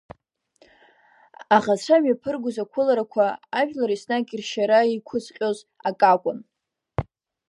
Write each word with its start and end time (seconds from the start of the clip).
Аӷацәа 1.55 1.95
имҩаԥыргоз 1.97 2.57
ақәыларақәа 2.63 3.25
ажәлар 3.59 3.89
еснагь 3.93 4.31
ршьара 4.39 4.79
иқәызҟьоз 4.95 5.57
акакәын. 5.89 6.39